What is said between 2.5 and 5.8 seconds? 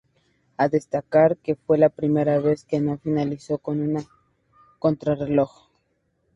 que no finalizó con una contrarreloj.